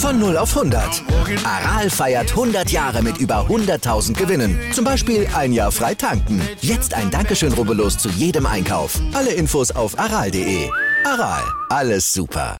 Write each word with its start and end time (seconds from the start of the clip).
Von 0.00 0.18
0 0.18 0.38
auf 0.38 0.56
100. 0.56 1.02
Aral 1.44 1.90
feiert 1.90 2.30
100 2.30 2.70
Jahre 2.70 3.02
mit 3.02 3.18
über 3.18 3.46
100.000 3.46 4.14
Gewinnen. 4.14 4.58
Zum 4.72 4.82
Beispiel 4.82 5.28
ein 5.36 5.52
Jahr 5.52 5.70
frei 5.70 5.94
tanken. 5.94 6.40
Jetzt 6.62 6.94
ein 6.94 7.10
Dankeschön, 7.10 7.52
rubbellos 7.52 7.98
zu 7.98 8.08
jedem 8.08 8.46
Einkauf. 8.46 8.98
Alle 9.12 9.32
Infos 9.32 9.70
auf 9.70 9.98
aral.de. 9.98 10.70
Aral, 11.04 11.42
alles 11.68 12.10
super. 12.14 12.56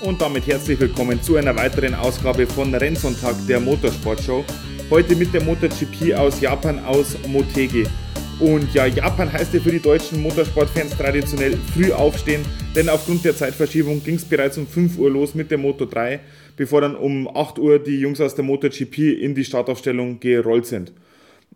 Und 0.00 0.20
damit 0.20 0.48
herzlich 0.48 0.80
willkommen 0.80 1.22
zu 1.22 1.36
einer 1.36 1.54
weiteren 1.54 1.94
Ausgabe 1.94 2.48
von 2.48 2.74
Rennsonntag 2.74 3.36
der 3.46 3.60
Motorsportshow. 3.60 4.44
Heute 4.92 5.16
mit 5.16 5.32
der 5.32 5.42
MotoGP 5.42 6.12
aus 6.18 6.38
Japan 6.42 6.78
aus 6.80 7.16
Motegi. 7.26 7.86
Und 8.38 8.74
ja, 8.74 8.84
Japan 8.84 9.32
heißt 9.32 9.54
ja 9.54 9.60
für 9.60 9.70
die 9.70 9.80
deutschen 9.80 10.20
Motorsportfans 10.20 10.98
traditionell 10.98 11.56
früh 11.72 11.90
aufstehen, 11.90 12.42
denn 12.76 12.90
aufgrund 12.90 13.24
der 13.24 13.34
Zeitverschiebung 13.34 14.04
ging 14.04 14.16
es 14.16 14.24
bereits 14.26 14.58
um 14.58 14.66
5 14.66 14.98
Uhr 14.98 15.08
los 15.10 15.34
mit 15.34 15.50
der 15.50 15.56
Moto 15.56 15.86
3, 15.86 16.20
bevor 16.58 16.82
dann 16.82 16.94
um 16.94 17.26
8 17.26 17.58
Uhr 17.58 17.78
die 17.78 18.00
Jungs 18.00 18.20
aus 18.20 18.34
der 18.34 18.44
MotoGP 18.44 18.98
in 19.18 19.34
die 19.34 19.46
Startaufstellung 19.46 20.20
gerollt 20.20 20.66
sind. 20.66 20.92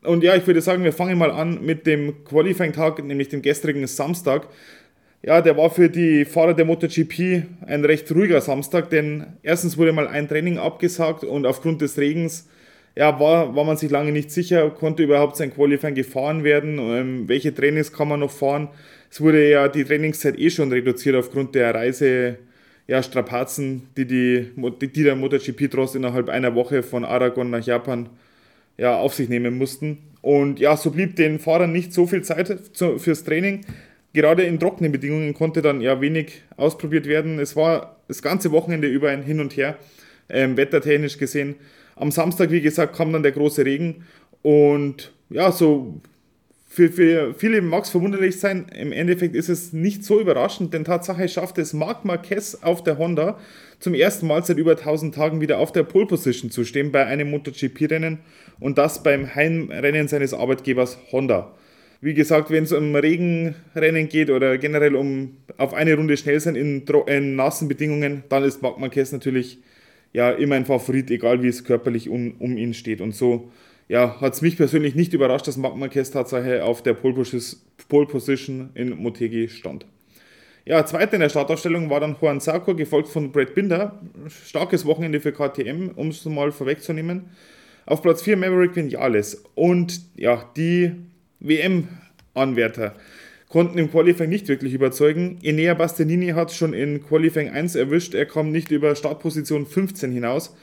Und 0.03 0.25
ja, 0.25 0.34
ich 0.34 0.47
würde 0.47 0.62
sagen, 0.62 0.83
wir 0.83 0.95
fangen 0.95 1.19
mal 1.19 1.31
an 1.31 1.62
mit 1.62 1.87
dem 1.87 2.25
Qualifying-Tag, 2.25 3.05
nämlich 3.05 3.28
dem 3.28 3.43
gestrigen 3.43 3.87
Samstag. 3.87 4.48
Ja, 5.23 5.43
der 5.43 5.59
war 5.59 5.69
für 5.69 5.91
die 5.91 6.25
Fahrer 6.25 6.55
der 6.55 6.65
MotoGP 6.65 7.43
ein 7.67 7.84
recht 7.84 8.11
ruhiger 8.12 8.41
Samstag, 8.41 8.89
denn 8.89 9.27
erstens 9.43 9.77
wurde 9.77 9.93
mal 9.93 10.09
ein 10.09 10.27
Training 10.27 10.56
abgesagt 10.56 11.23
und 11.23 11.45
aufgrund 11.45 11.83
des 11.83 11.98
Regens 11.98 12.48
ja, 12.97 13.21
war, 13.21 13.55
war 13.55 13.65
man 13.65 13.77
sich 13.77 13.91
lange 13.91 14.11
nicht 14.11 14.31
sicher, 14.31 14.71
konnte 14.71 15.03
überhaupt 15.03 15.37
sein 15.37 15.55
Qualifying 15.55 15.95
gefahren 15.95 16.45
werden, 16.45 16.79
ähm, 16.79 17.29
welche 17.29 17.55
Trainings 17.55 17.93
kann 17.93 18.09
man 18.09 18.21
noch 18.21 18.31
fahren. 18.31 18.69
Es 19.11 19.21
wurde 19.21 19.49
ja 19.49 19.69
die 19.69 19.85
Trainingszeit 19.85 20.39
eh 20.39 20.51
schon 20.51 20.73
reduziert 20.73 21.15
aufgrund 21.15 21.55
der 21.55 21.75
Reise, 21.75 22.39
ja, 22.87 23.03
Strapazen, 23.03 23.89
die, 23.97 24.07
die, 24.07 24.51
die 24.81 25.03
der 25.03 25.17
MotoGP-Trost 25.17 25.97
innerhalb 25.97 26.29
einer 26.29 26.55
Woche 26.55 26.83
von 26.83 27.05
Aragon 27.05 27.51
nach 27.51 27.65
Japan 27.65 28.09
ja, 28.79 28.97
auf 28.97 29.15
sich 29.15 29.29
nehmen 29.29 29.59
mussten. 29.59 29.99
Und 30.23 30.59
ja, 30.59 30.77
so 30.77 30.91
blieb 30.91 31.17
den 31.17 31.39
Fahrern 31.39 31.73
nicht 31.73 31.93
so 31.93 32.07
viel 32.07 32.23
Zeit 32.23 32.77
zu, 32.77 32.99
fürs 32.99 33.25
Training. 33.25 33.65
Gerade 34.13 34.45
in 34.45 34.59
trockenen 34.59 34.93
Bedingungen 34.93 35.35
konnte 35.35 35.63
dann 35.63 35.81
ja 35.81 36.01
wenig 36.01 36.43
ausprobiert 36.57 37.07
werden. 37.07 37.39
Es 37.39 37.57
war 37.57 37.97
das 38.09 38.23
ganze 38.23 38.53
Wochenende 38.53 38.89
über 38.89 39.11
ein 39.11 39.23
Hin 39.23 39.41
und 39.41 39.57
Her, 39.57 39.77
ähm, 40.29 40.57
wettertechnisch 40.57 41.19
gesehen. 41.19 41.57
Am 41.97 42.11
Samstag, 42.11 42.51
wie 42.51 42.61
gesagt, 42.61 42.95
kam 42.95 43.13
dann 43.13 43.23
der 43.23 43.33
große 43.33 43.65
Regen 43.65 44.05
und 44.43 45.13
ja, 45.29 45.51
so 45.51 46.01
für, 46.69 46.91
für 46.93 47.35
viele 47.35 47.63
mag 47.63 47.85
es 47.85 47.91
verwunderlich 47.91 48.39
sein, 48.39 48.67
im 48.79 48.93
Endeffekt 48.93 49.35
ist 49.35 49.49
es 49.49 49.73
nicht 49.73 50.05
so 50.05 50.21
überraschend, 50.21 50.75
denn 50.75 50.85
Tatsache 50.85 51.27
schafft 51.27 51.57
es 51.57 51.73
Marc 51.73 52.05
Marquez 52.05 52.59
auf 52.61 52.85
der 52.85 52.99
Honda 52.99 53.39
zum 53.79 53.95
ersten 53.95 54.27
Mal 54.27 54.45
seit 54.45 54.59
über 54.59 54.73
1000 54.73 55.15
Tagen 55.15 55.41
wieder 55.41 55.59
auf 55.59 55.73
der 55.73 55.85
Pole 55.85 56.05
Position 56.05 56.51
zu 56.51 56.65
stehen 56.65 56.93
bei 56.93 57.06
einem 57.06 57.31
MotoGP-Rennen 57.31 58.19
und 58.61 58.77
das 58.77 59.03
beim 59.03 59.35
Heimrennen 59.35 60.06
seines 60.09 60.35
Arbeitgebers 60.35 60.99
Honda. 61.12 61.55
Wie 62.03 62.12
gesagt, 62.12 62.51
wenn 62.51 62.65
es 62.65 62.73
um 62.73 62.95
Regenrennen 62.95 64.11
geht 64.11 64.29
oder 64.29 64.59
generell 64.59 64.97
um 64.97 65.39
auf 65.56 65.73
eine 65.73 65.95
Runde 65.95 66.19
schnell 66.19 66.41
sein 66.41 66.56
in, 66.56 66.85
in 67.06 67.37
nassen 67.37 67.69
Bedingungen, 67.69 68.23
dann 68.29 68.45
ist 68.45 68.61
Marc 68.61 68.79
Marquez 68.79 69.12
natürlich 69.12 69.61
ja 70.16 70.31
immer 70.31 70.54
ein 70.54 70.65
Favorit, 70.65 71.10
egal 71.10 71.43
wie 71.43 71.49
es 71.49 71.65
körperlich 71.65 72.09
um, 72.09 72.37
um 72.38 72.56
ihn 72.56 72.72
steht. 72.72 73.03
Und 73.03 73.15
so 73.15 73.50
ja, 73.87 74.19
hat 74.19 74.32
es 74.32 74.41
mich 74.41 74.56
persönlich 74.56 74.94
nicht 74.94 75.12
überrascht, 75.12 75.47
dass 75.47 75.59
Marc 75.59 75.77
Marquez 75.77 76.10
Tatsache 76.10 76.65
auf 76.65 76.82
der 76.82 76.94
Pole 76.94 77.15
Position 78.06 78.71
in 78.72 78.97
Motegi 78.97 79.50
stand. 79.50 79.84
Ja, 80.65 80.87
zweiter 80.87 81.15
in 81.15 81.21
der 81.21 81.28
Startaufstellung 81.28 81.91
war 81.91 82.00
dann 82.00 82.16
Juan 82.19 82.41
Sarko, 82.41 82.75
gefolgt 82.75 83.09
von 83.09 83.31
Brad 83.31 83.55
Binder. 83.55 84.00
Starkes 84.47 84.87
Wochenende 84.87 85.21
für 85.21 85.32
KTM, 85.32 85.91
um 85.94 86.09
es 86.09 86.25
mal 86.25 86.50
vorwegzunehmen. 86.50 87.26
Auf 87.84 88.00
Platz 88.00 88.22
4 88.22 88.38
Maverick 88.38 88.75
Vinales. 88.75 89.44
Und 89.55 90.00
ja, 90.16 90.50
die 90.56 90.93
WM-Anwärter 91.41 92.97
konnten 93.49 93.79
im 93.79 93.91
Qualifying 93.91 94.31
nicht 94.31 94.49
wirklich 94.49 94.75
überzeugen. 94.75 95.39
Enea 95.43 95.75
Bastianini 95.75 96.29
hat 96.29 96.53
schon 96.53 96.75
in 96.75 97.03
Qualifying 97.03 97.51
1 97.51 97.75
erwischt, 97.77 98.15
er 98.15 98.27
kam 98.27 98.51
nicht 98.51 98.71
über 98.71 98.95
Startposition 98.95 99.67
15 99.67 100.12
hinaus. 100.12 100.55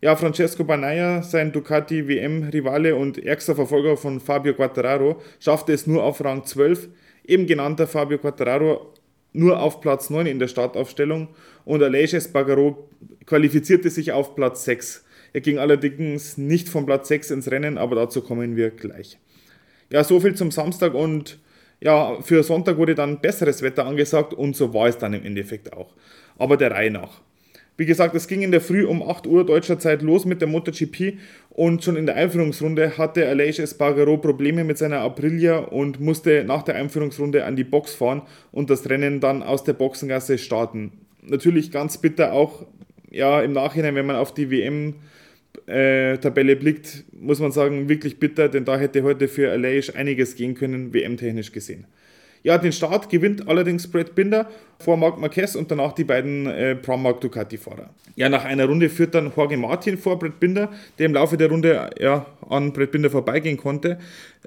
Ja, 0.00 0.14
Francesco 0.14 0.62
Banaya, 0.62 1.22
sein 1.22 1.50
Ducati 1.50 2.06
WM-Rivale 2.06 2.94
und 2.94 3.18
ärgster 3.18 3.56
Verfolger 3.56 3.96
von 3.96 4.20
Fabio 4.20 4.54
Quattararo, 4.54 5.20
schaffte 5.40 5.72
es 5.72 5.88
nur 5.88 6.04
auf 6.04 6.24
Rang 6.24 6.44
12. 6.44 6.88
Eben 7.26 7.46
genannter 7.46 7.88
Fabio 7.88 8.18
Quattararo 8.18 8.94
nur 9.32 9.60
auf 9.60 9.80
Platz 9.80 10.08
9 10.08 10.26
in 10.26 10.38
der 10.38 10.48
Startaufstellung 10.48 11.28
und 11.64 11.82
Aleix 11.82 12.12
Espargaro 12.12 12.88
qualifizierte 13.26 13.90
sich 13.90 14.12
auf 14.12 14.36
Platz 14.36 14.64
6. 14.64 15.04
Er 15.32 15.40
ging 15.40 15.58
allerdings 15.58 16.38
nicht 16.38 16.68
von 16.68 16.86
Platz 16.86 17.08
6 17.08 17.32
ins 17.32 17.50
Rennen, 17.50 17.76
aber 17.76 17.96
dazu 17.96 18.22
kommen 18.22 18.56
wir 18.56 18.70
gleich. 18.70 19.18
Ja, 19.90 20.04
soviel 20.04 20.34
zum 20.34 20.50
Samstag 20.50 20.94
und 20.94 21.38
ja, 21.80 22.20
für 22.22 22.42
Sonntag 22.42 22.76
wurde 22.76 22.94
dann 22.94 23.20
besseres 23.20 23.62
Wetter 23.62 23.86
angesagt 23.86 24.34
und 24.34 24.56
so 24.56 24.74
war 24.74 24.88
es 24.88 24.98
dann 24.98 25.14
im 25.14 25.24
Endeffekt 25.24 25.72
auch. 25.72 25.94
Aber 26.38 26.56
der 26.56 26.70
Reihe 26.70 26.90
nach. 26.90 27.20
Wie 27.76 27.86
gesagt, 27.86 28.16
es 28.16 28.26
ging 28.26 28.42
in 28.42 28.50
der 28.50 28.60
Früh 28.60 28.84
um 28.84 29.08
8 29.08 29.28
Uhr 29.28 29.46
deutscher 29.46 29.78
Zeit 29.78 30.02
los 30.02 30.24
mit 30.24 30.40
der 30.40 30.48
MotoGP 30.48 31.16
und 31.50 31.84
schon 31.84 31.96
in 31.96 32.06
der 32.06 32.16
Einführungsrunde 32.16 32.98
hatte 32.98 33.28
Aleix 33.28 33.60
Espargaro 33.60 34.16
Probleme 34.16 34.64
mit 34.64 34.78
seiner 34.78 34.98
Aprilia 34.98 35.58
und 35.58 36.00
musste 36.00 36.42
nach 36.42 36.64
der 36.64 36.74
Einführungsrunde 36.74 37.44
an 37.44 37.54
die 37.54 37.62
Box 37.62 37.94
fahren 37.94 38.22
und 38.50 38.68
das 38.68 38.90
Rennen 38.90 39.20
dann 39.20 39.44
aus 39.44 39.62
der 39.62 39.74
Boxengasse 39.74 40.38
starten. 40.38 40.90
Natürlich 41.22 41.70
ganz 41.70 41.98
bitter 41.98 42.32
auch 42.32 42.66
ja, 43.10 43.40
im 43.42 43.52
Nachhinein, 43.52 43.94
wenn 43.94 44.06
man 44.06 44.16
auf 44.16 44.34
die 44.34 44.50
WM 44.50 44.94
äh, 45.66 46.18
Tabelle 46.18 46.56
blickt, 46.56 47.04
muss 47.12 47.40
man 47.40 47.52
sagen, 47.52 47.88
wirklich 47.88 48.18
bitter, 48.18 48.48
denn 48.48 48.64
da 48.64 48.78
hätte 48.78 49.02
heute 49.02 49.28
für 49.28 49.50
Aleix 49.50 49.90
einiges 49.90 50.34
gehen 50.34 50.54
können, 50.54 50.92
WM-technisch 50.92 51.52
gesehen. 51.52 51.86
Ja, 52.42 52.56
den 52.56 52.72
Start 52.72 53.10
gewinnt 53.10 53.48
allerdings 53.48 53.86
Brad 53.88 54.14
Binder 54.14 54.48
vor 54.78 54.96
Marc 54.96 55.18
Marquez 55.18 55.56
und 55.56 55.70
danach 55.70 55.92
die 55.92 56.04
beiden 56.04 56.46
äh, 56.46 56.76
Pramac 56.76 57.20
Ducati-Fahrer. 57.20 57.90
Ja, 58.14 58.28
nach 58.28 58.44
einer 58.44 58.66
Runde 58.66 58.88
führt 58.88 59.14
dann 59.14 59.32
Jorge 59.34 59.56
Martin 59.56 59.98
vor 59.98 60.18
Brad 60.18 60.38
Binder, 60.38 60.70
der 60.98 61.06
im 61.06 61.14
Laufe 61.14 61.36
der 61.36 61.50
Runde 61.50 61.90
ja, 61.98 62.26
an 62.48 62.72
Brad 62.72 62.92
Binder 62.92 63.10
vorbeigehen 63.10 63.56
konnte. 63.56 63.98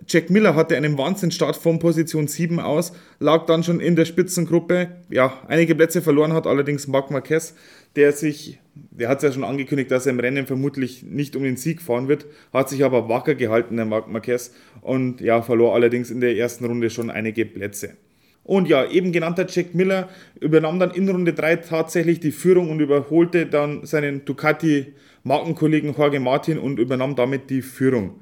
Jack 0.07 0.29
Miller 0.29 0.55
hatte 0.55 0.77
einen 0.77 0.97
Wahnsinnsstart 0.97 1.57
von 1.57 1.79
Position 1.79 2.27
7 2.27 2.59
aus, 2.59 2.93
lag 3.19 3.45
dann 3.45 3.63
schon 3.63 3.79
in 3.79 3.95
der 3.95 4.05
Spitzengruppe. 4.05 4.89
Ja, 5.09 5.33
einige 5.47 5.75
Plätze 5.75 6.01
verloren 6.01 6.33
hat 6.33 6.47
allerdings 6.47 6.87
Marc 6.87 7.11
Marquez, 7.11 7.53
der 7.97 8.13
sich, 8.13 8.57
der 8.73 9.09
hat 9.09 9.17
es 9.17 9.23
ja 9.23 9.31
schon 9.31 9.43
angekündigt, 9.43 9.91
dass 9.91 10.05
er 10.05 10.13
im 10.13 10.19
Rennen 10.19 10.47
vermutlich 10.47 11.03
nicht 11.03 11.35
um 11.35 11.43
den 11.43 11.57
Sieg 11.57 11.81
fahren 11.81 12.07
wird, 12.07 12.25
hat 12.53 12.69
sich 12.69 12.83
aber 12.83 13.09
wacker 13.09 13.35
gehalten, 13.35 13.75
der 13.75 13.85
Marc 13.85 14.07
Marquez, 14.07 14.53
und 14.81 15.21
ja, 15.21 15.41
verlor 15.41 15.75
allerdings 15.75 16.09
in 16.09 16.21
der 16.21 16.35
ersten 16.37 16.65
Runde 16.65 16.89
schon 16.89 17.09
einige 17.09 17.45
Plätze. 17.45 17.97
Und 18.43 18.67
ja, 18.67 18.89
eben 18.89 19.11
genannter 19.11 19.45
Jack 19.47 19.75
Miller 19.75 20.09
übernahm 20.39 20.79
dann 20.79 20.91
in 20.91 21.07
Runde 21.07 21.33
3 21.33 21.57
tatsächlich 21.57 22.19
die 22.19 22.31
Führung 22.31 22.69
und 22.69 22.79
überholte 22.79 23.45
dann 23.45 23.85
seinen 23.85 24.25
Ducati-Markenkollegen 24.25 25.93
Jorge 25.95 26.19
Martin 26.19 26.57
und 26.57 26.79
übernahm 26.79 27.15
damit 27.15 27.49
die 27.49 27.61
Führung. 27.61 28.21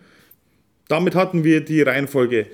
Damit 0.90 1.16
hatten 1.16 1.44
wir 1.44 1.62
die 1.62 1.82
Reihenfolge. 1.82 2.48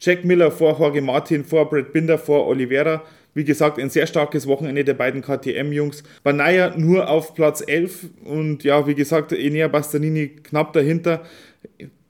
Jack 0.00 0.24
Miller 0.24 0.50
vor 0.50 0.78
Jorge 0.78 1.00
Martin, 1.00 1.44
vor 1.44 1.70
Brad 1.70 1.92
Binder, 1.92 2.18
vor 2.18 2.48
Oliveira. 2.48 3.04
Wie 3.34 3.44
gesagt, 3.44 3.78
ein 3.78 3.88
sehr 3.88 4.06
starkes 4.06 4.46
Wochenende 4.46 4.84
der 4.84 4.94
beiden 4.94 5.22
KTM-Jungs. 5.22 6.02
Banaya 6.22 6.76
nur 6.76 7.08
auf 7.08 7.34
Platz 7.34 7.62
11 7.66 8.10
und 8.24 8.62
ja, 8.64 8.86
wie 8.86 8.94
gesagt, 8.94 9.32
Enea 9.32 9.68
Bastanini 9.68 10.28
knapp 10.42 10.72
dahinter. 10.74 11.22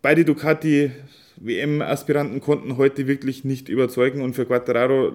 Beide 0.03 0.25
Ducati 0.25 0.91
WM-Aspiranten 1.37 2.41
konnten 2.41 2.77
heute 2.77 3.07
wirklich 3.07 3.45
nicht 3.45 3.69
überzeugen 3.69 4.21
und 4.21 4.35
für 4.35 4.47
Quattararo 4.47 5.13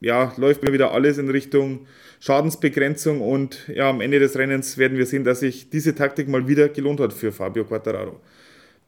ja, 0.00 0.32
läuft 0.36 0.62
mir 0.62 0.72
wieder 0.72 0.92
alles 0.92 1.18
in 1.18 1.28
Richtung 1.28 1.86
Schadensbegrenzung 2.20 3.20
und 3.20 3.68
ja, 3.68 3.90
am 3.90 4.00
Ende 4.00 4.18
des 4.18 4.36
Rennens 4.36 4.78
werden 4.78 4.98
wir 4.98 5.06
sehen, 5.06 5.24
dass 5.24 5.40
sich 5.40 5.70
diese 5.70 5.94
Taktik 5.94 6.28
mal 6.28 6.48
wieder 6.48 6.68
gelohnt 6.68 7.00
hat 7.00 7.12
für 7.12 7.32
Fabio 7.32 7.64
Quattararo. 7.64 8.20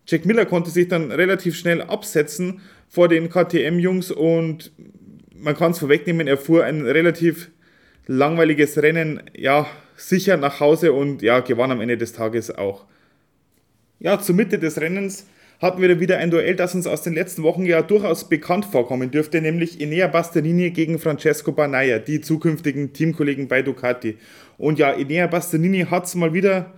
Jack 0.07 0.25
Miller 0.25 0.47
konnte 0.47 0.71
sich 0.71 0.89
dann 0.89 1.13
relativ 1.13 1.57
schnell 1.57 1.83
absetzen 1.83 2.61
vor 2.89 3.09
den 3.09 3.29
KTM-Jungs 3.29 4.11
und 4.11 4.73
man 5.41 5.57
kann 5.57 5.73
es 5.73 5.79
vorwegnehmen, 5.79 6.27
er 6.27 6.37
fuhr 6.37 6.65
ein 6.65 6.83
relativ 6.83 7.51
langweiliges 8.07 8.81
Rennen, 8.83 9.23
ja, 9.37 9.67
sicher 9.97 10.37
nach 10.37 10.61
Hause 10.61 10.93
und 10.93 11.23
ja, 11.23 11.41
gewann 11.41 11.71
am 11.71 11.81
Ende 11.81 11.97
des 11.97 12.13
Tages 12.13 12.51
auch. 12.57 12.85
Ja, 13.99 14.19
zur 14.19 14.35
Mitte 14.35 14.59
des 14.59 14.81
Rennens 14.81 15.27
hatten 15.61 15.83
wir 15.83 16.01
wieder 16.01 16.19
ein 16.19 16.31
Duell, 16.31 16.57
das 16.57 16.75
uns 16.75 16.87
aus 16.87 17.03
den 17.03 17.13
letzten 17.13 17.43
Wochen 17.43 17.67
ja 17.67 17.83
durchaus 17.83 18.29
bekannt 18.29 18.65
vorkommen 18.65 19.11
dürfte, 19.11 19.43
nämlich 19.43 19.81
Enea 19.81 20.07
Bastianini 20.07 20.71
gegen 20.71 20.99
Francesco 20.99 21.53
Banaya, 21.53 21.99
die 21.99 22.23
zukünftigen 22.23 22.95
Teamkollegen 22.95 23.47
bei 23.47 23.61
Ducati. 23.61 24.17
Und 24.57 24.79
ja, 24.79 24.93
Enea 24.93 25.27
Bastianini 25.27 25.85
hat 25.91 26.07
es 26.07 26.15
mal 26.15 26.33
wieder 26.33 26.73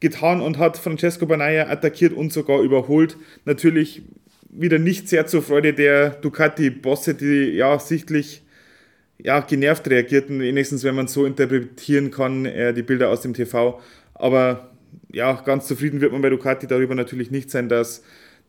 getan 0.00 0.42
und 0.42 0.58
hat 0.58 0.76
Francesco 0.76 1.26
Banaya 1.26 1.68
attackiert 1.70 2.12
und 2.12 2.32
sogar 2.32 2.60
überholt. 2.60 3.16
Natürlich 3.46 4.02
wieder 4.50 4.78
nicht 4.78 5.08
sehr 5.08 5.26
zur 5.26 5.42
Freude 5.42 5.74
der 5.74 6.10
Ducati-Bosse, 6.10 7.14
die 7.14 7.50
ja 7.50 7.78
sichtlich 7.78 8.42
ja, 9.18 9.40
genervt 9.40 9.88
reagierten, 9.88 10.40
wenigstens 10.40 10.84
wenn 10.84 10.94
man 10.94 11.08
so 11.08 11.26
interpretieren 11.26 12.10
kann, 12.10 12.46
äh, 12.46 12.72
die 12.72 12.82
Bilder 12.82 13.08
aus 13.10 13.20
dem 13.22 13.34
TV. 13.34 13.80
Aber 14.14 14.70
ja, 15.12 15.32
ganz 15.44 15.66
zufrieden 15.66 16.00
wird 16.00 16.12
man 16.12 16.22
bei 16.22 16.30
Ducati 16.30 16.66
darüber 16.66 16.94
natürlich 16.94 17.30
nicht 17.30 17.50
sein, 17.50 17.68
dass 17.68 18.02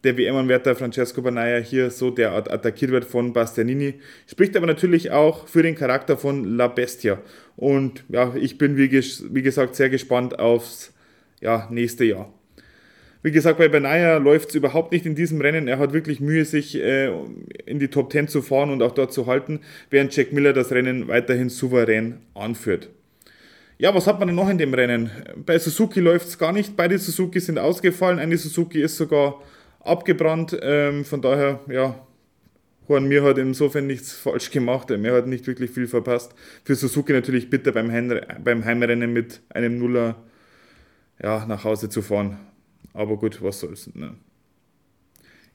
der 0.04 0.18
WM-Anwärter 0.18 0.76
Francesco 0.76 1.22
Banaya 1.22 1.58
hier 1.58 1.92
so 1.92 2.10
derart 2.10 2.50
attackiert 2.50 2.92
wird 2.92 3.06
von 3.06 3.34
Bastianini. 3.34 3.96
Spricht 4.28 4.56
aber 4.56 4.66
natürlich 4.66 5.12
auch 5.12 5.48
für 5.48 5.64
den 5.64 5.76
Charakter 5.76 6.18
von 6.18 6.46
La 6.56 6.68
Bestia. 6.68 7.22
Und 7.58 8.06
ja, 8.08 8.34
ich 8.36 8.58
bin 8.58 8.78
wie, 8.78 8.90
wie 8.92 9.42
gesagt 9.42 9.76
sehr 9.76 9.90
gespannt 9.90 10.40
aufs 10.40 10.94
ja, 11.42 11.68
nächste 11.70 12.06
Jahr. 12.06 12.34
Wie 13.22 13.32
gesagt, 13.32 13.58
bei 13.58 13.68
Banaya 13.68 14.18
läuft 14.18 14.50
es 14.50 14.56
überhaupt 14.56 14.94
nicht 14.94 15.06
in 15.06 15.14
diesem 15.14 15.42
Rennen. 15.42 15.68
Er 15.68 15.78
hat 15.78 15.92
wirklich 15.92 16.22
Mühe, 16.22 16.46
sich 16.46 16.76
äh, 16.76 17.12
in 17.66 17.80
die 17.80 17.90
Top 17.90 18.12
10 18.12 18.30
zu 18.30 18.42
fahren 18.42 18.70
und 18.70 18.82
auch 18.82 18.94
dort 18.94 19.12
zu 19.12 19.28
halten, 19.28 19.60
während 19.90 20.16
Jack 20.16 20.32
Miller 20.32 20.54
das 20.54 20.72
Rennen 20.72 21.10
weiterhin 21.10 21.50
souverän 21.50 22.20
anführt. 22.34 22.90
Ja, 23.78 23.94
was 23.94 24.08
hat 24.08 24.20
man 24.20 24.28
denn 24.28 24.36
noch 24.36 24.50
in 24.50 24.58
dem 24.58 24.74
Rennen? 24.74 25.10
Bei 25.46 25.58
Suzuki 25.60 26.00
läuft 26.00 26.28
es 26.28 26.38
gar 26.38 26.54
nicht. 26.54 26.76
Beide 26.78 26.98
Suzuki 26.98 27.40
sind 27.40 27.60
ausgefallen. 27.60 28.20
Eine 28.20 28.38
Suzuki 28.38 28.82
ist 28.82 28.98
sogar 28.98 29.42
abgebrannt. 29.82 30.58
Ähm, 30.62 31.04
von 31.04 31.22
daher, 31.22 31.60
ja, 31.70 31.96
Juan 32.88 33.08
Mir 33.08 33.24
hat 33.24 33.38
insofern 33.38 33.88
nichts 33.88 34.14
falsch 34.14 34.52
gemacht. 34.52 34.92
Er 34.92 35.14
hat 35.14 35.28
nicht 35.28 35.46
wirklich 35.46 35.72
viel 35.72 35.88
verpasst. 35.88 36.34
Für 36.64 36.76
Suzuki 36.76 37.14
natürlich 37.14 37.50
bitter 37.50 37.72
beim, 37.72 37.92
Heim 37.92 38.20
beim 38.44 38.66
Heimrennen 38.66 39.14
mit 39.14 39.42
einem 39.50 39.78
Nuller 39.78 40.16
ja, 41.22 41.46
nach 41.46 41.64
Hause 41.64 41.90
zu 41.90 42.02
fahren. 42.02 42.38
Aber 43.00 43.16
gut, 43.16 43.42
was 43.42 43.62
soll's. 43.62 43.90
Ne? 43.96 44.14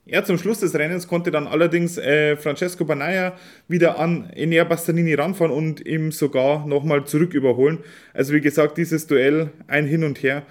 Ja, 0.07 0.25
zum 0.25 0.39
Schluss 0.39 0.61
des 0.61 0.75
Rennens 0.75 1.07
konnte 1.07 1.31
dann 1.31 1.47
allerdings 1.47 1.99
äh, 1.99 2.39
Francesco 2.39 2.87
Banaya 2.87 3.37
wieder 3.69 3.99
an 3.99 4.31
Enea 4.31 4.65
Bastianini 4.65 5.13
ranfahren 5.13 5.53
und 5.53 5.85
ihm 5.87 6.11
sogar 6.11 6.67
nochmal 6.67 7.05
zurück 7.05 7.35
überholen. 7.35 7.81
Also 8.15 8.33
wie 8.33 8.41
gesagt, 8.41 8.79
dieses 8.79 9.07
Duell 9.07 9.51
ein 9.67 9.87
Hin 9.87 10.05
und 10.05 10.23
Her. 10.23 10.45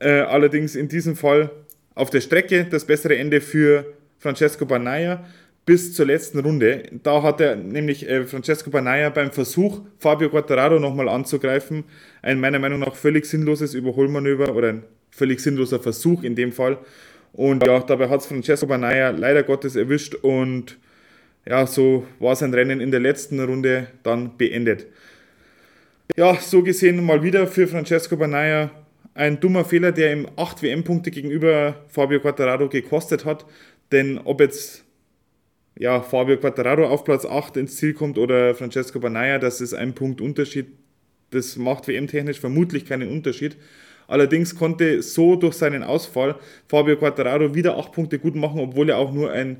Äh, 0.00 0.20
allerdings 0.20 0.74
in 0.74 0.88
diesem 0.88 1.16
Fall 1.16 1.50
auf 1.94 2.08
der 2.08 2.22
Strecke 2.22 2.64
das 2.64 2.86
bessere 2.86 3.18
Ende 3.18 3.42
für 3.42 3.84
Francesco 4.18 4.64
Banaya 4.64 5.26
bis 5.66 5.92
zur 5.92 6.06
letzten 6.06 6.38
Runde. 6.38 6.84
Da 7.02 7.22
hat 7.22 7.42
er 7.42 7.56
nämlich 7.56 8.08
äh, 8.08 8.24
Francesco 8.24 8.70
Banaya 8.70 9.10
beim 9.10 9.32
Versuch, 9.32 9.82
Fabio 9.98 10.30
Quattararo 10.30 10.78
nochmal 10.78 11.10
anzugreifen, 11.10 11.84
ein 12.22 12.40
meiner 12.40 12.58
Meinung 12.58 12.80
nach 12.80 12.94
völlig 12.94 13.26
sinnloses 13.26 13.74
Überholmanöver 13.74 14.54
oder 14.54 14.68
ein 14.68 14.82
völlig 15.10 15.40
sinnloser 15.40 15.80
Versuch 15.80 16.22
in 16.22 16.34
dem 16.34 16.52
Fall, 16.52 16.78
und 17.32 17.66
ja, 17.66 17.80
dabei 17.80 18.08
hat 18.08 18.20
es 18.20 18.26
Francesco 18.26 18.66
Banaya 18.66 19.10
leider 19.10 19.42
Gottes 19.42 19.76
erwischt 19.76 20.14
und 20.14 20.78
ja, 21.46 21.66
so 21.66 22.06
war 22.18 22.34
sein 22.36 22.52
Rennen 22.52 22.80
in 22.80 22.90
der 22.90 23.00
letzten 23.00 23.40
Runde 23.40 23.88
dann 24.02 24.36
beendet. 24.36 24.86
Ja, 26.16 26.34
so 26.36 26.62
gesehen 26.62 27.04
mal 27.04 27.22
wieder 27.22 27.46
für 27.46 27.68
Francesco 27.68 28.16
Banaya 28.16 28.70
ein 29.14 29.40
dummer 29.40 29.64
Fehler, 29.64 29.92
der 29.92 30.12
ihm 30.12 30.28
8 30.36 30.62
WM-Punkte 30.62 31.10
gegenüber 31.10 31.84
Fabio 31.88 32.20
Quattararo 32.20 32.68
gekostet 32.68 33.24
hat. 33.24 33.46
Denn 33.92 34.18
ob 34.18 34.40
jetzt 34.40 34.84
ja, 35.78 36.00
Fabio 36.02 36.36
Quattararo 36.38 36.86
auf 36.86 37.04
Platz 37.04 37.24
8 37.24 37.56
ins 37.56 37.76
Ziel 37.76 37.94
kommt 37.94 38.18
oder 38.18 38.54
Francesco 38.54 38.98
Banaya, 39.00 39.38
das 39.38 39.60
ist 39.60 39.74
ein 39.74 39.94
Punkt 39.94 40.20
Unterschied. 40.20 40.66
Das 41.30 41.56
macht 41.56 41.88
WM-technisch 41.88 42.40
vermutlich 42.40 42.86
keinen 42.86 43.10
Unterschied. 43.10 43.56
Allerdings 44.08 44.56
konnte 44.56 45.02
so 45.02 45.36
durch 45.36 45.54
seinen 45.54 45.84
Ausfall 45.84 46.34
Fabio 46.66 46.96
Quattararo 46.96 47.54
wieder 47.54 47.76
8 47.76 47.92
Punkte 47.92 48.18
gut 48.18 48.34
machen, 48.34 48.58
obwohl 48.58 48.88
er 48.88 48.96
auch 48.96 49.12
nur 49.12 49.30
ein 49.30 49.58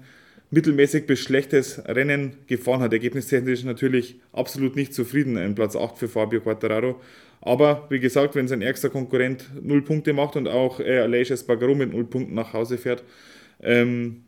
mittelmäßig 0.51 1.07
bis 1.07 1.21
schlechtes 1.21 1.83
Rennen 1.87 2.35
gefahren 2.47 2.81
hat. 2.81 2.93
Ergebnistechnisch 2.95 3.63
natürlich 3.65 4.19
absolut 4.33 4.75
nicht 4.75 4.95
zufrieden, 4.95 5.37
ein 5.37 5.55
Platz 5.55 5.77
8 5.77 5.99
für 5.99 6.09
Fabio 6.09 6.41
Quattararo. 6.41 6.99
Aber 7.43 7.87
wie 7.91 8.01
gesagt, 8.01 8.35
wenn 8.35 8.49
sein 8.49 8.63
ärgster 8.63 8.89
Konkurrent 8.89 9.51
0 9.63 9.83
Punkte 9.83 10.15
macht 10.15 10.35
und 10.35 10.49
auch 10.49 10.81
äh, 10.81 10.99
Aleix 10.99 11.31
Espargaro 11.31 11.75
mit 11.75 11.93
0 11.93 12.05
Punkten 12.05 12.35
nach 12.35 12.55
Hause 12.55 12.79
fährt, 12.79 13.05
ähm, 13.61 14.23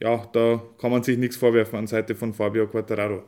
ja, 0.00 0.28
da 0.34 0.62
kann 0.78 0.90
man 0.90 1.02
sich 1.02 1.16
nichts 1.16 1.36
vorwerfen 1.36 1.78
an 1.78 1.86
Seite 1.86 2.14
von 2.14 2.34
Fabio 2.34 2.66
Quattararo. 2.66 3.24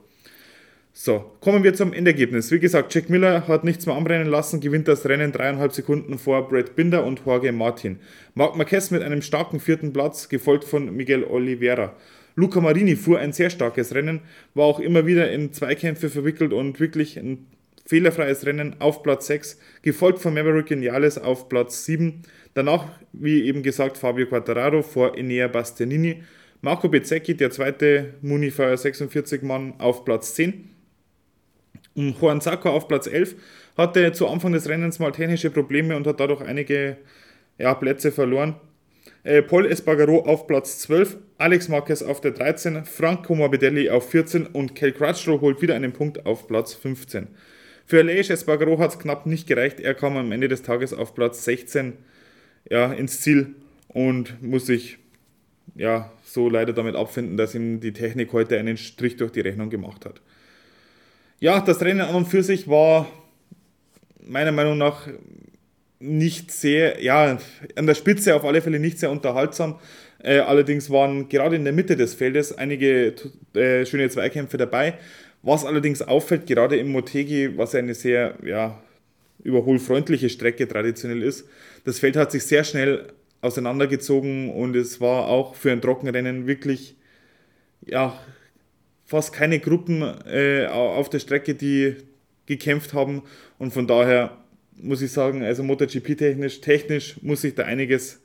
So, 1.01 1.31
kommen 1.41 1.63
wir 1.63 1.75
zum 1.75 1.93
Endergebnis. 1.93 2.51
Wie 2.51 2.59
gesagt, 2.59 2.93
Jack 2.93 3.09
Miller 3.09 3.47
hat 3.47 3.63
nichts 3.63 3.87
mehr 3.87 3.95
anbrennen 3.95 4.27
lassen, 4.27 4.61
gewinnt 4.61 4.89
das 4.89 5.07
Rennen 5.07 5.31
dreieinhalb 5.31 5.73
Sekunden 5.73 6.19
vor 6.19 6.49
Brad 6.49 6.75
Binder 6.75 7.05
und 7.05 7.23
Jorge 7.25 7.53
Martin. 7.53 8.01
Marc 8.35 8.57
Marquez 8.57 8.91
mit 8.91 9.03
einem 9.03 9.23
starken 9.23 9.61
vierten 9.61 9.93
Platz, 9.93 10.29
gefolgt 10.29 10.65
von 10.65 10.97
Miguel 10.97 11.23
Oliveira. 11.23 11.95
Luca 12.35 12.61
Marini 12.61 12.97
fuhr 12.97 13.21
ein 13.21 13.33
sehr 13.33 13.49
starkes 13.49 13.95
Rennen, 13.95 14.23
war 14.55 14.65
auch 14.65 14.81
immer 14.81 15.07
wieder 15.07 15.31
in 15.31 15.53
Zweikämpfe 15.53 16.11
verwickelt 16.11 16.53
und 16.53 16.81
wirklich 16.81 17.17
ein 17.17 17.47
fehlerfreies 17.87 18.45
Rennen 18.45 18.75
auf 18.81 19.05
Platz 19.05 19.29
6, 19.29 19.61
gefolgt 19.83 20.19
von 20.19 20.35
Maverick 20.35 20.71
Vinales 20.71 21.17
auf 21.17 21.49
Platz 21.49 21.85
7. 21.85 22.23
Danach, 22.55 22.87
wie 23.13 23.45
eben 23.45 23.63
gesagt, 23.63 23.99
Fabio 23.99 24.27
Quattararo 24.27 24.83
vor 24.83 25.17
Enea 25.17 25.47
Bastianini. 25.47 26.25
Marco 26.61 26.89
Bezzecchi, 26.89 27.37
der 27.37 27.53
zweite 27.53 28.15
Munifier 28.21 28.77
46 28.77 29.43
Mann, 29.43 29.75
auf 29.79 30.05
Platz 30.05 30.35
10. 30.35 30.75
Juan 31.99 32.41
Zarco 32.41 32.71
auf 32.71 32.89
Platz 32.89 33.07
11 33.07 33.35
hatte 33.77 34.13
zu 34.13 34.29
Anfang 34.29 34.53
des 34.53 34.69
Rennens 34.69 34.99
mal 34.99 35.13
technische 35.13 35.51
Probleme 35.51 35.97
und 35.97 36.07
hat 36.07 36.21
dadurch 36.21 36.43
einige 36.43 36.97
ja, 37.59 37.75
Plätze 37.75 38.13
verloren. 38.13 38.57
Äh, 39.25 39.43
Paul 39.43 39.67
Espargaro 39.67 40.21
auf 40.21 40.47
Platz 40.47 40.79
12, 40.81 41.17
Alex 41.39 41.69
Marquez 41.69 42.03
auf 42.03 42.21
der 42.21 42.31
13, 42.31 42.85
Franco 42.85 43.35
Morbidelli 43.35 43.91
auf 43.91 44.11
14 44.11 44.47
und 44.47 44.75
Kel 44.75 44.93
Crutchlow 44.93 45.41
holt 45.41 45.61
wieder 45.61 45.75
einen 45.75 45.93
Punkt 45.93 46.25
auf 46.25 46.47
Platz 46.47 46.75
15. 46.75 47.27
Für 47.85 48.01
Aleix 48.01 48.31
Espargaro 48.31 48.79
hat 48.79 48.91
es 48.91 48.99
knapp 48.99 49.27
nicht 49.27 49.47
gereicht. 49.47 49.81
Er 49.81 49.95
kam 49.95 50.17
am 50.17 50.31
Ende 50.31 50.49
des 50.49 50.63
Tages 50.63 50.93
auf 50.93 51.15
Platz 51.15 51.45
16 51.45 51.95
ja, 52.71 52.93
ins 52.93 53.23
Ziel 53.23 53.55
und 53.89 54.43
muss 54.43 54.67
sich 54.67 54.99
ja, 55.75 56.13
so 56.23 56.51
leider 56.51 56.73
damit 56.73 56.97
abfinden, 56.97 57.37
dass 57.37 57.55
ihm 57.55 57.81
die 57.81 57.93
Technik 57.93 58.33
heute 58.33 58.59
einen 58.59 58.77
Strich 58.77 59.17
durch 59.17 59.33
die 59.33 59.41
Rechnung 59.41 59.71
gemacht 59.71 60.05
hat. 60.05 60.21
Ja, 61.41 61.61
das 61.61 61.81
Rennen 61.83 62.01
an 62.01 62.17
und 62.17 62.27
für 62.27 62.43
sich 62.43 62.67
war 62.67 63.07
meiner 64.27 64.51
Meinung 64.51 64.77
nach 64.77 65.07
nicht 66.01 66.51
sehr, 66.51 67.01
ja, 67.01 67.39
an 67.77 67.87
der 67.87 67.95
Spitze 67.95 68.35
auf 68.35 68.45
alle 68.45 68.61
Fälle 68.61 68.81
nicht 68.81 68.99
sehr 68.99 69.11
unterhaltsam. 69.13 69.79
Äh, 70.21 70.41
allerdings 70.41 70.91
waren 70.91 71.29
gerade 71.29 71.55
in 71.55 71.63
der 71.63 71.73
Mitte 71.73 71.97
des 71.97 72.15
Feldes 72.15 72.59
einige 72.59 73.15
äh, 73.55 73.87
schöne 73.87 74.09
Zweikämpfe 74.09 74.57
dabei. 74.57 74.95
Was 75.43 75.65
allerdings 75.65 76.03
auffällt, 76.03 76.49
gerade 76.49 76.77
im 76.77 76.91
Motegi, 76.91 77.57
was 77.57 77.77
eine 77.77 77.95
sehr 77.95 78.35
ja, 78.45 78.83
überholfreundliche 79.45 80.31
Strecke 80.31 80.67
traditionell 80.67 81.23
ist, 81.23 81.49
das 81.85 82.01
Feld 82.01 82.17
hat 82.17 82.33
sich 82.33 82.45
sehr 82.45 82.65
schnell 82.65 83.13
auseinandergezogen 83.43 84.51
und 84.51 84.75
es 84.75 85.01
war 85.01 85.29
auch 85.29 85.55
für 85.55 85.71
ein 85.71 85.81
Trockenrennen 85.81 86.49
wirklich 86.49 86.97
ja, 87.87 88.19
fast 89.09 89.33
keine 89.33 89.59
Gruppen 89.59 90.03
äh, 90.27 90.67
auf 90.67 91.09
der 91.09 91.19
Strecke, 91.19 91.55
die 91.55 91.97
gekämpft 92.47 92.93
haben. 92.93 93.23
Und 93.59 93.73
von 93.73 93.87
daher 93.87 94.37
muss 94.77 95.01
ich 95.01 95.11
sagen, 95.11 95.43
also 95.43 95.63
MotoGP-technisch, 95.63 96.61
technisch 96.61 97.17
muss 97.23 97.41
sich 97.41 97.55
da 97.55 97.65
einiges 97.65 98.21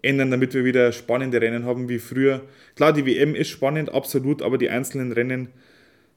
ändern, 0.00 0.30
damit 0.30 0.54
wir 0.54 0.64
wieder 0.64 0.92
spannende 0.92 1.40
Rennen 1.40 1.64
haben 1.64 1.88
wie 1.88 1.98
früher. 1.98 2.42
Klar, 2.76 2.92
die 2.92 3.04
WM 3.04 3.34
ist 3.34 3.48
spannend, 3.48 3.92
absolut, 3.92 4.42
aber 4.42 4.58
die 4.58 4.70
einzelnen 4.70 5.10
Rennen 5.10 5.48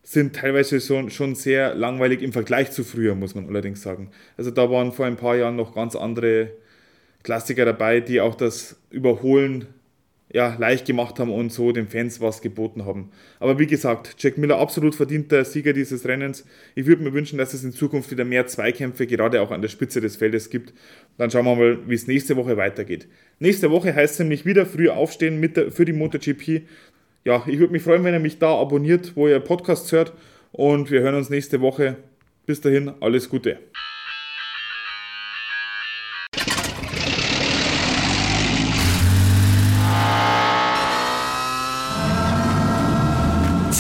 sind 0.04 0.36
teilweise 0.36 0.80
schon, 0.80 1.10
schon 1.10 1.34
sehr 1.34 1.74
langweilig 1.74 2.22
im 2.22 2.32
Vergleich 2.32 2.72
zu 2.72 2.84
früher, 2.84 3.16
muss 3.16 3.34
man 3.34 3.48
allerdings 3.48 3.82
sagen. 3.82 4.12
Also 4.38 4.52
da 4.52 4.70
waren 4.70 4.92
vor 4.92 5.08
ein 5.08 5.18
paar 5.18 5.36
Jahren 5.36 5.56
noch 5.56 5.74
ganz 5.74 5.96
andere 5.96 6.52
Klassiker 7.24 7.66
dabei, 7.66 8.02
die 8.02 8.22
auch 8.22 8.36
das 8.36 8.80
Überholen 8.92 9.66
ja, 10.34 10.56
leicht 10.58 10.86
gemacht 10.86 11.20
haben 11.20 11.32
und 11.32 11.52
so 11.52 11.72
den 11.72 11.88
Fans 11.88 12.20
was 12.20 12.42
geboten 12.42 12.86
haben. 12.86 13.12
Aber 13.40 13.60
wie 13.60 13.68
gesagt, 13.68 14.16
Jack 14.18 14.38
Miller 14.38 14.58
absolut 14.58 14.96
verdienter 14.96 15.46
Sieger 15.46 15.72
dieses 15.72 16.08
Rennens. 16.08 16.46
Ich 16.74 16.88
würde 16.88 17.04
mir 17.04 17.14
wünschen, 17.14 17.38
dass 17.38 17.54
es 17.54 17.64
in 17.64 17.72
Zukunft 17.72 18.12
wieder 18.12 18.26
mehr 18.26 18.48
Zweikämpfe, 18.48 19.06
gerade 19.08 19.42
auch 19.42 19.52
an 19.52 19.62
der 19.62 19.70
Spitze 19.70 20.02
des 20.02 20.16
Feldes 20.16 20.50
gibt. 20.50 20.74
Dann 21.18 21.30
schauen 21.30 21.46
wir 21.46 21.56
mal, 21.56 21.78
wie 21.88 21.94
es 21.94 22.08
nächste 22.08 22.36
Woche 22.36 22.58
weitergeht. 22.58 23.08
Nächste 23.40 23.70
Woche 23.70 23.94
heißt 23.94 24.14
es 24.14 24.20
nämlich 24.20 24.46
wieder 24.46 24.66
früh 24.66 24.90
aufstehen 24.90 25.40
mit 25.40 25.58
der, 25.58 25.72
für 25.72 25.86
die 25.86 25.94
MotoGP. 25.94 26.64
Ja, 27.24 27.44
ich 27.48 27.60
würde 27.60 27.74
mich 27.74 27.84
freuen, 27.84 28.04
wenn 28.04 28.14
ihr 28.14 28.20
mich 28.20 28.40
da 28.40 28.60
abonniert, 28.60 29.16
wo 29.16 29.28
ihr 29.28 29.40
Podcasts 29.40 29.92
hört. 29.92 30.14
Und 30.52 30.90
wir 30.90 31.02
hören 31.02 31.16
uns 31.16 31.30
nächste 31.30 31.62
Woche. 31.62 31.98
Bis 32.46 32.62
dahin, 32.62 32.92
alles 33.00 33.30
Gute. 33.30 33.60